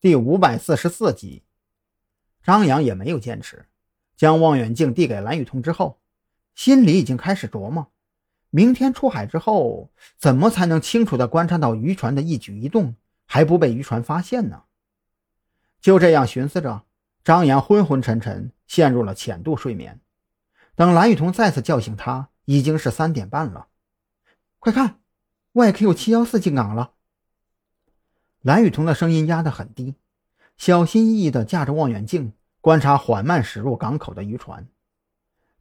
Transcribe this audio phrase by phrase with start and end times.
[0.00, 1.42] 第五百四十四集，
[2.42, 3.66] 张扬也没有坚持，
[4.16, 6.00] 将望远镜递给蓝雨桐之后，
[6.54, 7.88] 心里已经开始琢磨：
[8.48, 12.94] 明天出海之后，怎么才能清楚地观察到渔船的一举一动，
[13.26, 14.62] 还不被渔船发现呢？
[15.82, 16.86] 就这样寻思着，
[17.22, 20.00] 张扬昏昏沉沉，陷入了浅度睡眠。
[20.74, 23.66] 等蓝雨桐再次叫醒他，已经是三点半了。
[24.58, 25.00] 快看，
[25.52, 26.94] 外 Q 七幺四进港了。
[28.42, 29.96] 蓝雨桐的声音压得很低，
[30.56, 34.66] 小心翼翼地架着望远镜观察缓慢驶入港口的渔船。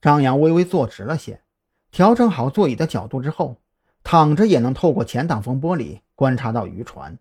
[0.02, 1.42] 张扬微微坐直了些，
[1.92, 3.58] 调整好座椅的角度之后，
[4.02, 7.20] 躺着也能透过前挡风玻璃观察到渔船。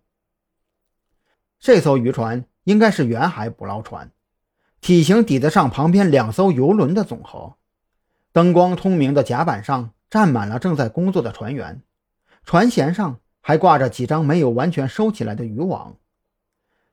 [1.59, 4.13] 这艘渔船应该是远海捕捞船，
[4.81, 7.57] 体型抵得上旁边两艘游轮的总和。
[8.31, 11.83] 灯光通明的甲板上站满了正在工作的船员，
[12.45, 13.19] 船舷上。
[13.49, 15.97] 还挂着几张没有完全收起来的渔网。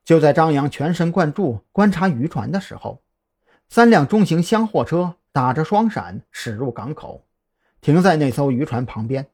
[0.06, 3.02] 就在张扬全神贯注观察渔船的时候，
[3.68, 7.26] 三辆中型厢货车打着双闪驶入港口，
[7.82, 9.28] 停在那艘渔船旁边。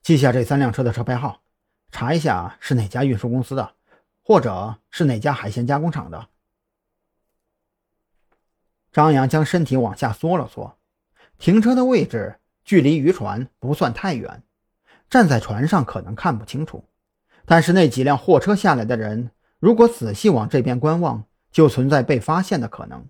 [0.00, 1.42] 记下这三辆车的车牌号，
[1.90, 3.74] 查一下是哪家运输公司的，
[4.22, 6.26] 或者是哪家海鲜加工厂的。
[8.90, 10.78] 张扬将身体往下缩了缩，
[11.36, 14.42] 停车的位置距离渔船不算太远。
[15.12, 16.84] 站在船上可能看不清楚，
[17.44, 23.04] 但是那几辆货车下来的人，如果仔细往这边观望，就存在被发现的可能。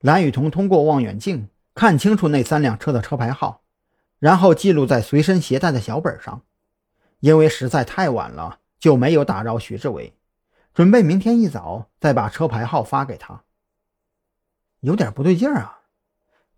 [0.00, 3.62] 蓝雨桐通过望远镜看清楚那三辆车的车牌号，
[4.18, 6.42] 然后记录在随身携带的小本上。
[7.20, 10.16] 因为实在太晚了，就没有打扰许志伟，
[10.74, 13.44] 准备明天一早再把车牌号发给他。
[14.80, 15.82] 有点不对劲儿啊，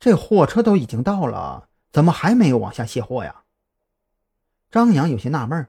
[0.00, 3.42] 这货车都已经到了，怎么还没有往下卸货呀？
[4.74, 5.68] 张扬有些纳闷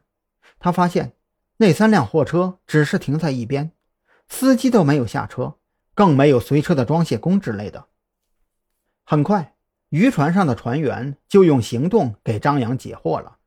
[0.58, 1.14] 他发现
[1.58, 3.72] 那三辆货车只是停在一边，
[4.28, 5.58] 司机都没有下车，
[5.94, 7.86] 更没有随车的装卸工之类的。
[9.04, 9.54] 很快，
[9.90, 13.38] 渔船上的船员就用行动给张扬解惑了。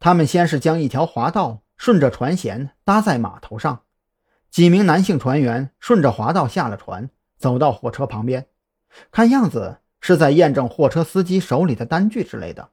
[0.00, 3.84] 他们先是将一条滑道顺着船舷搭在码头上，
[4.50, 8.48] 几名男性船员顺着滑道下了船，走到货车旁边，
[9.12, 12.70] 看样子是在验证货车司机手里的单据之类的。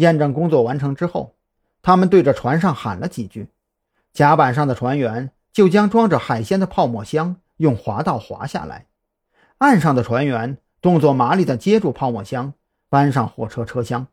[0.00, 1.34] 验证工作完成之后，
[1.82, 3.48] 他们对着船上喊了几句，
[4.14, 8.86] 甲板上的船员就将装着海鲜的泡沫箱用滑道滑下来，
[9.58, 12.54] 岸上的船员动作麻利地接住泡沫箱，
[12.88, 14.06] 搬上货车车厢。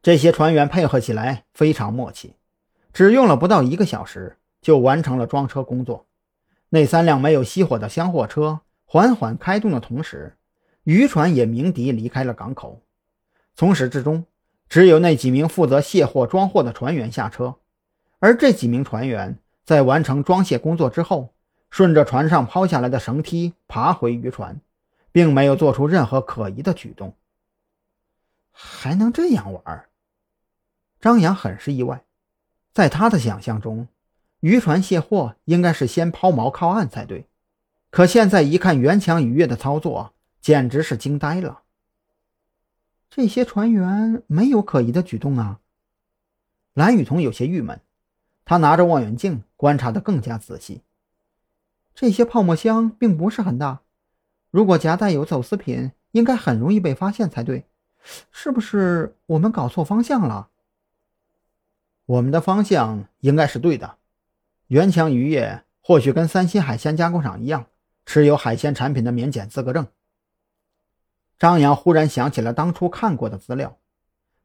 [0.00, 2.36] 这些船员配合起来非常默契，
[2.92, 6.06] 只用了不到一个小时就完成了装车工作。
[6.68, 10.36] 那三辆没有熄火的厢货车缓缓开动的同时，
[10.84, 12.80] 渔船也鸣笛离开了港口。
[13.56, 14.24] 从始至终。
[14.68, 17.56] 只有那几名负责卸货装货的船员下车，
[18.18, 21.32] 而这几名船员在完成装卸工作之后，
[21.70, 24.60] 顺着船上抛下来的绳梯爬回渔船，
[25.12, 27.14] 并没有做出任何可疑的举动。
[28.50, 29.84] 还能这样玩？
[31.00, 32.04] 张扬很是意外，
[32.72, 33.88] 在他的想象中，
[34.40, 37.26] 渔船卸货应该是先抛锚靠岸才对，
[37.90, 41.62] 可现在一看袁强渔业的操作，简直是惊呆了。
[43.16, 45.60] 这些船员没有可疑的举动啊！
[46.72, 47.80] 蓝雨桐有些郁闷，
[48.44, 50.82] 他拿着望远镜观察的更加仔细。
[51.94, 53.82] 这些泡沫箱并不是很大，
[54.50, 57.66] 如果夹带有走私品，应该很容易被发现才对。
[58.32, 60.48] 是不是我们搞错方向了？
[62.06, 63.98] 我们的方向应该是对的。
[64.66, 67.66] 元强渔业或许跟三星海鲜加工厂一样，
[68.04, 69.86] 持有海鲜产品的免检资格证。
[71.38, 73.76] 张扬忽然想起了当初看过的资料，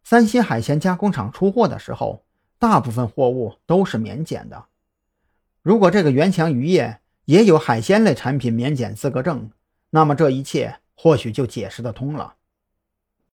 [0.03, 2.23] 三星海鲜加工厂出货的时候，
[2.57, 4.65] 大部分货物都是免检的。
[5.61, 9.51] 如果这个元强渔业也有海鲜类产品免检资格证，
[9.91, 12.35] 那么这一切或许就解释得通了。